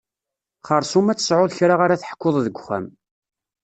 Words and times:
Xersum 0.67 1.07
ad 1.09 1.17
tesεuḍ 1.17 1.51
kra 1.57 1.75
ara 1.85 2.01
teḥkuḍ 2.01 2.35
deg 2.41 2.55
uxxam. 2.59 2.85